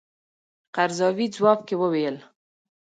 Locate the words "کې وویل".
1.67-2.17